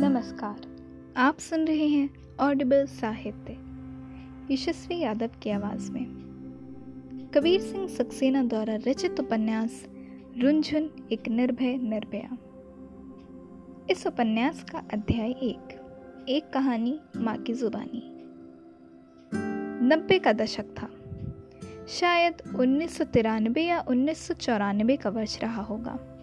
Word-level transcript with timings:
नमस्कार। 0.00 0.56
आप 1.16 1.38
सुन 1.38 1.64
रहे 1.64 1.86
हैं 1.86 2.10
ऑडिबल 2.40 2.86
साहित्य, 2.86 3.58
यशस्वी 4.54 4.98
यादव 4.98 5.30
की 5.42 5.50
आवाज़ 5.50 5.92
में। 5.92 6.06
कबीर 7.34 7.60
सिंह 7.60 7.88
सक्सेना 7.88 8.44
द्वारा 8.44 8.74
रचित 8.74 9.20
उपन्यास, 9.20 9.86
रुंझुन 10.38 11.08
एक 11.12 11.28
निर्भय 11.28 11.76
निर्भया। 11.76 12.38
इस 13.90 14.06
उपन्यास 14.06 14.64
का 14.64 14.78
अध्याय 14.78 15.30
एक 15.30 15.80
एक 16.28 16.50
कहानी 16.52 17.00
माँ 17.16 17.38
की 17.38 17.54
जुबानी। 17.54 18.02
नब्बे 19.86 20.18
का 20.18 20.32
दशक 20.32 20.64
था। 20.64 20.88
शायद 21.88 22.34
उन्नीस 22.58 22.98
सौ 22.98 23.04
तिरानवे 23.04 23.62
या 23.62 23.84
उन्नीस 23.88 24.18
सौ 24.18 24.34
चौरानवे 24.34 24.96
का 24.96 25.10
वर्ष 25.10 25.42
रहा 25.42 25.62
होगा। 25.62 26.17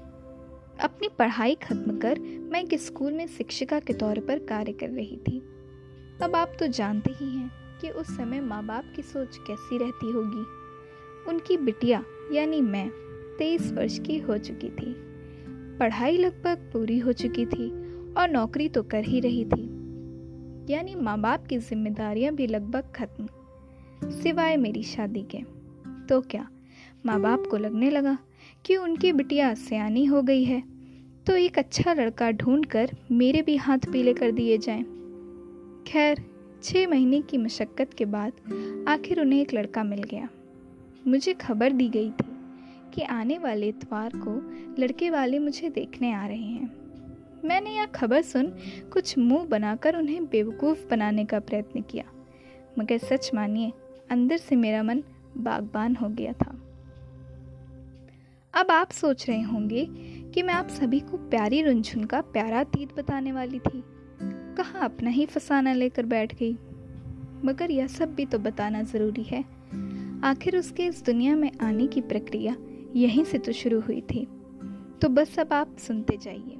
अपनी 0.80 1.10
पढ़ाई 1.20 1.56
खत्म 1.56 1.98
कर 1.98 2.20
मैं 2.20 2.64
एक 2.64 2.74
स्कूल 2.74 3.14
में 3.14 3.28
शिक्षिका 3.28 3.80
के 3.80 3.94
तौर 3.94 4.20
पर 4.20 4.40
कार्य 4.40 4.72
कर 4.72 4.90
रही 4.90 5.18
थी। 5.18 5.40
अब 6.22 6.36
आप 6.36 6.58
तो 6.60 6.68
जानते 6.68 7.12
ही 7.12 7.38
हैं 7.38 7.52
कि 7.82 7.90
उस 7.90 8.18
समय 8.18 8.42
माँ 8.42 8.66
बाप 8.66 8.94
की 8.96 9.02
सोच 9.02 9.38
कैसी 9.38 9.78
रहती 9.78 10.12
होगी। 10.12 10.46
उनकी 11.30 11.58
बिटिया, 11.58 12.04
यानी 12.32 12.62
मैं, 12.62 12.90
तेईस 13.40 13.72
वर्ष 13.72 14.00
की 14.00 14.20
हो 14.20 14.38
चुकी 14.38 14.70
थी। 14.70 14.96
पढ़ाई 15.80 16.18
लगभग 16.18 16.70
पूरी 16.74 17.00
हो 17.00 17.12
चुकी 17.12 17.46
थी 17.46 17.70
और 18.14 18.30
नौकरी 18.30 18.70
तो 18.70 18.84
कर 18.84 19.04
ही 19.04 19.20
रही 19.20 19.46
थी। 19.46 19.64
यानी 20.74 20.96
माँ 20.96 21.20
बाप 21.22 21.48
की 21.48 21.58
जिम्मेदारियाँ 21.58 22.34
भी 22.34 22.48
लगभग 22.48 22.94
खत्म। 22.96 23.28
सिवाय 24.12 24.58
मेरी 24.58 24.84
शादी 24.84 25.22
के। 25.22 25.38
तो 26.06 26.22
क्या 26.22 26.48
माँ 27.06 27.22
बाप 27.22 27.44
को 27.52 27.58
लगने 27.58 27.90
लगा 27.90 28.18
कि 28.66 28.76
उनकी 28.78 29.12
बिटिया 29.14 29.54
सियानी 29.54 30.06
हो 30.06 30.22
गई 30.22 30.44
है 30.44 30.62
तो 31.28 31.36
एक 31.36 31.58
अच्छा 31.60 31.94
लड़का 31.94 32.30
ढूंढकर 32.32 32.92
मेरे 33.12 33.42
भी 33.42 33.56
हाथ 33.56 33.92
पीले 33.92 34.14
कर 34.14 34.32
दिए 34.32 34.58
जाएँ। 34.58 34.84
खैर 35.88 36.24
छः 36.64 36.88
महीने 36.88 37.22
की 37.22 37.38
मशक्क़त 37.38 37.94
के 37.94 38.06
बाद 38.06 38.86
आखिर 38.88 39.22
उन्हें 39.22 39.42
एक 39.42 39.54
लड़का 39.54 39.84
मिल 39.84 40.02
गया। 40.04 40.28
मुझे 41.08 41.34
खबर 41.34 41.72
दी 41.72 41.88
गई 41.90 42.10
थी 42.12 42.36
कि 42.94 43.02
आने 43.02 43.38
वाले 43.38 43.68
इतवार 43.68 44.12
को 44.18 44.36
लड़के 44.82 45.10
वाले 45.10 45.40
मुझे 45.40 45.70
देखने 45.70 46.14
आ 46.14 46.26
रहे 46.28 46.38
हैं। 46.38 46.72
मैंने 47.46 47.76
यह 47.76 47.86
खबर 47.86 48.22
सुन 48.22 48.52
कुछ 48.94 49.18
मुँह 49.18 49.46
बनाकर 49.46 49.96
उन्हें 49.96 50.26
बेवकूफ़ 50.26 50.88
बनाने 50.90 51.26
का 51.26 51.40
प्रयत्न 51.40 51.82
किया, 51.82 52.04
मगर 52.80 52.98
सच 52.98 53.32
मानिए, 53.34 53.72
अंदर 54.12 54.38
से 54.38 54.56
मेरा 54.56 54.84
मन 54.84 55.04
बागबान 55.38 55.96
हो 55.96 56.10
गया 56.10 56.34
था। 56.34 56.62
अब 58.56 58.72
आप 58.72 58.92
सोच 58.92 59.30
रहे 59.30 59.42
होंगे 59.42 59.88
कि 60.34 60.44
मैं 60.44 60.54
आप 60.54 60.68
सभी 60.68 61.00
को 61.00 61.18
प्यारी 61.18 61.62
रुंझुन 61.62 62.04
का 62.04 62.22
प्यारा 62.22 62.60
अतीत 62.60 62.96
बताने 62.98 63.32
वाली 63.32 63.60
थी। 63.60 63.84
कहाँ 64.56 64.82
अपना 64.84 65.10
ही 65.10 65.26
फसाना 65.26 65.74
लेकर 65.74 66.06
बैठ 66.06 66.36
गई? 66.36 66.54
मगर 67.46 67.72
यह 67.72 67.88
सब 67.88 68.16
भी 68.16 68.26
तो 68.26 68.40
बताना 68.40 68.82
ज़रूरी 68.82 69.24
है। 69.24 69.46
आखिर 70.24 70.58
उसके 70.58 70.86
इस 70.86 71.06
दुनिया 71.06 71.36
में 71.36 71.52
आने 71.62 71.88
की 71.88 72.02
प्रक्रिया 72.02 72.56
यहीं 72.96 73.24
से 73.24 73.38
तो 73.38 73.52
शुरू 73.52 73.80
हुई 73.80 74.02
थी। 74.02 74.26
तो 75.02 75.10
बस 75.10 75.40
अब 75.40 75.54
आप 75.54 75.78
सुनते 75.78 76.18
जाइए। 76.18 76.58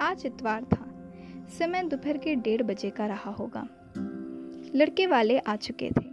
आज 0.00 0.22
इतवार 0.26 0.64
था। 0.64 1.12
समय 1.58 1.82
दोपहर 1.82 2.18
के 2.18 2.34
डेढ़ 2.34 2.62
बजे 2.62 2.90
का 2.90 3.06
रहा 3.06 3.30
होगा। 3.30 3.68
लड़के 4.74 5.06
वाले 5.06 5.38
आ 5.38 5.56
चुके 5.56 5.90
थे। 5.90 6.08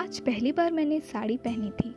आज 0.00 0.20
पहली 0.20 0.52
बार 0.52 0.72
मैंने 0.72 1.00
साड़ी 1.00 1.36
पहनी 1.36 1.70
थी। 1.70 1.89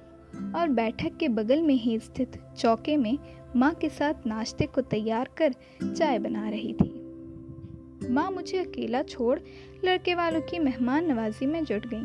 और 0.56 0.70
बैठक 0.70 1.18
के 1.18 1.28
बगल 1.28 1.62
में 1.62 1.76
ही 1.76 2.00
स्थित 2.00 2.40
चौके 2.58 2.98
में 2.98 3.18
माँ 3.56 3.74
के 3.74 3.90
साथ 3.90 4.28
नाश्ते 4.28 4.66
को 4.66 4.82
तैयार 4.82 5.30
कर 5.38 5.56
चाय 5.84 6.20
बना 6.20 6.50
रही 6.50 6.74
थी। 6.74 8.10
माँ 8.10 8.30
मुझे 8.32 8.58
अकेला 8.58 9.02
छोड़ 9.04 9.40
लड़के 9.86 10.16
वालों 10.16 10.42
की 10.42 10.60
मेहमान 10.60 11.12
नवाजी 11.12 11.46
में 11.46 11.64
जुट 11.66 11.86
गई। 11.86 12.04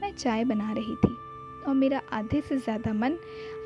मैं 0.00 0.12
चाय 0.14 0.44
बना 0.44 0.72
रही 0.72 0.94
थी 0.94 1.14
और 1.68 1.74
मेरा 1.74 2.00
आधे 2.12 2.40
से 2.40 2.56
ज़्यादा 2.56 2.92
मन 2.92 3.12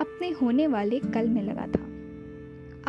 अपने 0.00 0.30
होने 0.30 0.66
वाले 0.66 0.98
कल 0.98 1.28
में 1.28 1.42
लगा 1.42 1.66
था। 1.66 1.84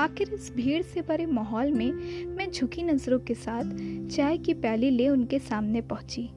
आखिर 0.03 0.34
इस 0.34 0.52
भीड़ 0.56 0.81
से 0.84 1.02
भरे 1.02 1.25
माहौल 1.25 1.72
में 1.72 1.91
मैं 2.36 2.52
झुकी 2.52 2.84
नज़रों 2.84 3.19
के 3.19 3.34
साथ 3.34 3.75
चाय 4.07 4.38
की 4.38 4.53
प्याली 4.53 4.90
ले 4.90 5.09
उनके 5.09 5.40
सामने 5.40 5.81
पहुँची। 5.81 6.30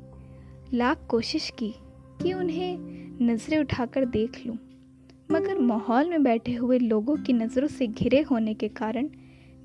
लाख 0.74 1.06
कोशिश 1.08 1.50
की 1.58 1.74
कि 2.22 2.32
उन्हें 2.32 2.99
नज़रें 3.22 3.58
उठाकर 3.58 4.04
देख 4.04 4.46
लूँ, 4.46 4.58
मगर 5.30 5.58
माहौल 5.58 6.08
में 6.10 6.22
बैठे 6.22 6.54
हुए 6.54 6.78
लोगों 6.78 7.16
की 7.16 7.32
नज़रों 7.32 7.68
से 7.68 7.86
घिरे 7.86 8.20
होने 8.22 8.54
के 8.54 8.68
कारण 8.68 9.08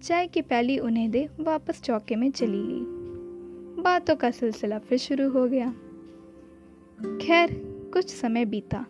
चाय 0.03 0.27
की 0.27 0.41
प्याली 0.41 0.77
उन्हें 0.79 1.11
दे 1.11 1.29
वापस 1.39 1.81
चौके 1.81 2.15
में 2.15 2.31
चली 2.31 2.63
गई। 2.65 3.83
बातों 3.83 4.15
का 4.15 4.31
सिलसिला 4.31 4.79
फिर 4.79 4.97
शुरू 4.97 5.29
हो 5.29 5.47
गया। 5.47 5.69
खैर 7.21 7.53
कुछ 7.93 8.15
समय 8.15 8.45
बीता। 8.45 8.85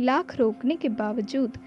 लाख 0.00 0.36
रोकने 0.36 0.76
के 0.76 0.88
बावजूद 0.88 1.58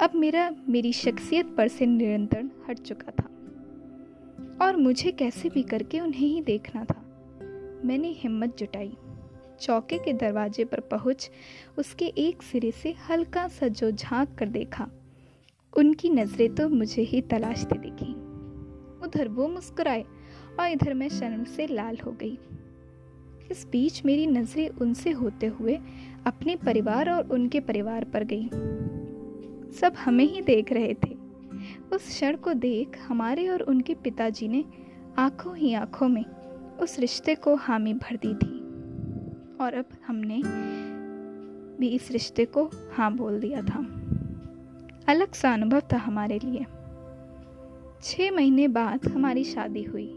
अब 0.00 0.10
मेरा 0.14 0.50
मेरी 0.68 0.92
शख्सियत 0.92 1.54
पर 1.56 1.68
से 1.68 1.86
निरंतर 1.86 2.50
हट 2.68 2.78
चुका 2.78 3.10
था। 3.10 4.66
और 4.66 4.76
मुझे 4.76 5.10
कैसे 5.10 5.48
भी 5.48 5.62
करके 5.62 6.00
उन्हें 6.00 6.28
ही 6.28 6.40
देखना 6.40 6.84
था। 6.84 7.02
मैंने 7.84 8.08
हिम्मत 8.08 8.56
जुटाई। 8.58 8.92
चौके 9.60 9.98
के 9.98 10.12
दरवाजे 10.12 10.64
पर 10.64 10.80
पहुँच 10.80 11.30
उसके 11.78 12.04
एक 12.04 12.42
सिरे 12.42 12.70
से 12.70 12.94
हल्का 13.10 13.48
सा 13.48 13.68
जो 13.68 13.90
झाँक 13.90 14.34
कर 14.38 14.48
देखा। 14.48 14.88
उनकी 15.76 16.10
नज़रें 16.10 16.54
तो 16.54 16.68
मुझे 16.68 17.02
ही 17.02 17.20
तलाशती 17.20 17.78
दिखी। 17.78 18.12
उधर 19.06 19.28
वो 19.28 19.48
मुस्कुराए 19.48 20.04
और 20.60 20.68
इधर 20.68 20.94
मैं 20.94 21.08
शर्म 21.08 21.44
से 21.44 21.66
लाल 21.66 21.98
हो 22.06 22.12
गई। 22.12 22.38
इस 23.50 23.66
बीच 23.72 24.04
मेरी 24.04 24.26
नज़रें 24.26 24.68
उनसे 24.68 25.10
होते 25.10 25.46
हुए 25.46 25.78
अपने 26.26 26.56
परिवार 26.56 27.10
और 27.10 27.28
उनके 27.28 27.60
परिवार 27.60 28.04
पर 28.04 28.24
गई। 28.24 28.48
सब 29.72 29.94
हमें 29.98 30.24
ही 30.24 30.40
देख 30.40 30.72
रहे 30.72 30.94
थे। 30.94 31.14
उस 31.92 32.06
क्षण 32.06 32.36
को 32.36 32.52
देख 32.52 32.98
हमारे 33.08 33.48
और 33.48 33.60
उनके 33.60 33.94
पिताजी 33.94 34.48
ने 34.48 34.64
आँखों 35.18 35.56
ही 35.56 35.74
आँखों 35.74 36.08
में 36.08 36.24
उस 36.80 36.98
रिश्ते 36.98 37.34
को 37.34 37.54
हामी 37.54 37.94
भर 37.94 38.16
दी 38.16 38.34
थी। 38.34 38.61
और 39.62 39.74
अब 39.74 39.84
हमने 40.06 40.42
भी 41.80 41.88
इस 41.88 42.10
रिश्ते 42.10 42.44
को 42.44 42.70
हाँ 42.92 43.16
बोल 43.16 43.40
दिया 43.40 43.62
था। 43.62 43.78
अलग 45.08 45.32
सा 45.32 45.52
अनुभव 45.52 45.82
था 45.92 45.96
हमारे 45.96 46.38
लिए। 46.44 46.66
छः 48.02 48.30
महीने 48.30 48.68
बाद 48.68 49.06
हमारी 49.06 49.44
शादी 49.44 49.82
हुई। 49.82 50.08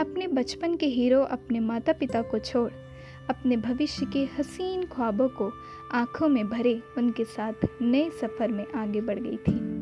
अपने 0.00 0.26
बचपन 0.26 0.76
के 0.76 0.86
हीरो 0.86 1.20
अपने 1.20 1.60
माता 1.60 1.92
पिता 1.92 2.22
को 2.22 2.38
छोड़, 2.38 2.72
अपने 3.30 3.56
भविष्य 3.56 4.06
के 4.06 4.24
हसीन 4.38 4.86
ख्वाबों 4.86 5.28
को 5.28 5.52
आँखों 5.92 6.28
में 6.28 6.48
भरे 6.48 6.82
उनके 6.98 7.24
साथ 7.24 7.52
नए 7.82 8.10
सफ़र 8.10 8.48
में 8.48 8.66
आगे 8.72 9.00
बढ़ 9.00 9.18
गई 9.18 9.36
थी। 9.36 9.78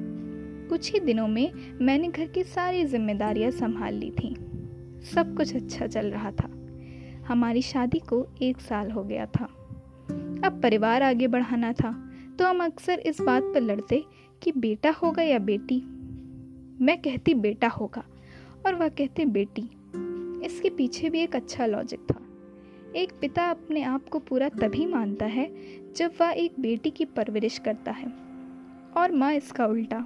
कुछ 0.69 0.93
ही 0.93 1.01
दिनों 1.01 1.29
में 1.29 1.79
मैंने 1.83 2.09
घर 2.09 2.27
की 2.27 2.45
सारी 2.45 2.85
जिम्मेदारियाँ 2.85 3.51
संभाल 3.51 3.95
ली 3.95 4.11
थी। 4.11 4.37
सब 5.15 5.37
कुछ 5.37 5.57
अच्छा 5.57 5.87
चल 5.87 6.07
रहा 6.07 6.31
था। 6.31 6.66
हमारी 7.29 7.63
शादी 7.63 7.99
को 7.99 8.27
एक 8.43 8.61
साल 8.61 8.91
हो 8.91 9.05
गया 9.05 9.27
था। 9.27 9.45
अब 10.45 10.61
परिवार 10.63 11.03
आगे 11.03 11.27
बढ़ाना 11.27 11.73
था 11.73 11.91
तो 12.39 12.47
हम 12.47 12.65
अक्सर 12.65 12.99
इस 12.99 13.21
बात 13.21 13.43
पर 13.55 13.61
लड़ते 13.61 14.05
कि 14.43 14.53
बेटा 14.53 14.91
होगा 14.91 15.23
या 15.23 15.39
बेटी। 15.39 15.81
मैं 16.81 16.97
कहती 17.03 17.35
बेटा 17.35 17.69
होगा 17.69 18.05
और 18.67 18.75
वह 18.75 18.89
कहते 18.89 19.25
बेटी। 19.25 19.63
इसके 20.47 20.71
पीछे 20.71 21.11
भी 21.11 21.21
एक 21.21 21.37
अच्छा 21.37 21.67
लॉजिक 21.67 22.01
था। 22.01 22.21
एक 22.97 23.13
पिता 23.21 23.51
अपने 23.51 23.83
आप 23.83 24.09
को 24.09 24.19
पूरा 24.19 24.49
तभी 24.49 24.87
मानता 24.87 25.27
है 25.27 25.51
जब 25.97 26.13
वह 26.21 26.31
एक 26.31 26.61
बेटी 26.61 26.91
की 26.91 27.05
परवरिश 27.05 27.59
करता 27.59 27.93
है 27.93 28.13
और 28.97 29.13
माँ 29.13 29.33
इसका 29.33 29.67
उल्टा। 29.67 29.99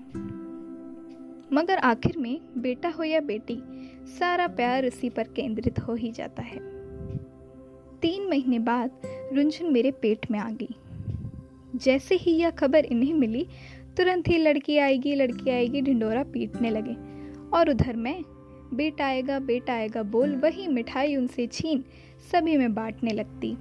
मगर 1.52 1.78
आखिर 1.78 2.18
में 2.18 2.40
बेटा 2.58 2.88
हो 2.88 3.04
या 3.04 3.20
बेटी, 3.20 3.62
सारा 4.18 4.46
प्यार 4.46 4.86
उसी 4.86 5.10
पर 5.10 5.28
केंद्रित 5.36 5.78
हो 5.78 5.94
ही 5.94 6.10
जाता 6.12 6.42
है। 6.42 6.79
तीन 8.02 8.28
महीने 8.28 8.58
बाद 8.58 8.90
रुंझुन 9.32 9.72
मेरे 9.72 9.90
पेट 9.90 10.30
में 10.30 10.38
आ 10.38 10.50
गई। 10.50 10.74
जैसे 11.76 12.14
ही 12.14 12.30
यह 12.30 12.50
खबर 12.50 12.84
इन्हें 12.84 13.14
मिली, 13.14 13.46
तुरंत 13.96 14.28
ही 14.28 14.38
लड़की 14.38 14.78
आएगी 14.78 15.14
लड़की 15.14 15.50
आएगी, 15.50 15.82
ढिंडोरा 15.82 16.22
पीटने 16.22 16.70
लगे। 16.70 16.94
और 17.56 17.70
उधर 17.70 17.96
मैं, 17.96 18.22
बेटा 18.74 19.06
आएगा 19.06 19.38
बेटा 19.38 19.72
आएगा 19.72 20.02
बोल 20.02 20.36
वही 20.36 20.68
मिठाई 20.68 21.16
उनसे 21.16 21.46
छीन, 21.46 21.84
सभी 22.32 22.56
में 22.56 22.74
बांटने 22.74 23.10
लगती। 23.10 23.56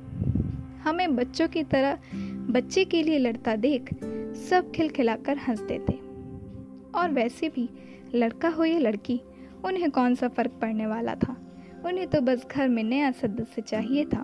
हमें 0.82 1.16
बच्चों 1.16 1.48
की 1.48 1.64
तरह, 1.64 1.98
बच्चे 2.50 2.86
के 2.86 3.04
लिए 3.04 3.18
लड़ता 3.18 3.56
देख, 3.56 3.94
सब 4.50 4.72
खिलखिलाकर 4.76 5.38
हंस 5.38 5.62
देते 5.62 5.94
और 7.00 7.10
वैसे 7.12 7.50
भी, 7.50 7.70
लड़का 8.16 8.50
हो 8.50 8.66
या 8.66 8.80
लड़की, 8.80 9.22
उन्हें 9.66 9.92
कौन 9.92 10.16
सा 10.16 10.28
फ़र्क 10.28 10.52
पड़ने 10.52 10.86
वाला 10.88 11.16
था? 11.16 11.49
उन्हें 11.86 12.08
तो 12.08 12.22
बस 12.22 12.46
घर 12.52 12.68
में 12.70 12.84
नया 12.84 13.12
सदस्य 13.12 13.62
चाहिए 13.62 14.06
था। 14.06 14.24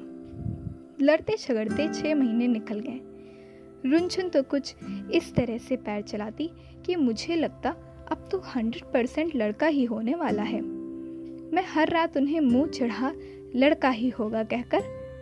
लड़ते 1.01 1.35
झगड़ते 1.37 1.87
छह 1.93 2.15
महीने 2.15 2.47
निकल 2.47 2.79
गए। 2.79 2.99
रुनझुन 3.89 4.29
तो 4.29 4.43
कुछ 4.43 4.75
इस 5.11 5.33
तरह 5.35 5.57
से 5.57 5.75
पैर 5.75 6.01
चलाती 6.01 6.49
कि 6.85 6.95
मुझे 6.95 7.35
लगता 7.35 7.69
अब 8.11 8.27
तो 8.31 8.39
हंड्रेड 8.39 8.91
परसेंट 8.93 9.35
लड़का 9.35 9.67
ही 9.67 9.85
होने 9.85 10.15
वाला 10.15 10.43
है। 10.43 10.61
मैं 10.61 11.63
हर 11.67 11.89
रात 11.89 12.17
उन्हें 12.17 12.39
मुँह 12.39 12.67
चढ़ा, 12.67 13.11
लड़का 13.55 13.89
ही 13.89 14.09
होगा 14.09 14.43
कहकर 14.43 14.81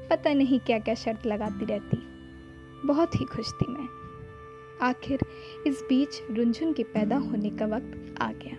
पता 0.10 0.34
नहीं 0.34 0.60
क्या 0.60 0.80
क्या 0.80 0.96
शर्त 0.96 1.26
लगाती 1.26 1.66
रहती। 1.66 1.98
बहुत 2.86 3.16
ही 3.16 3.26
खुश 3.26 3.54
थी 3.54 3.72
मैं। 3.72 3.88
आखिर 4.82 5.20
इस 5.68 5.84
बीच 5.90 6.22
रुंझुन 6.32 6.74
के 6.74 6.84
पैदा 6.84 7.18
होने 7.18 7.50
का 7.50 7.66
वक्त 7.66 8.16
आ 8.22 8.32
गया। 8.32 8.58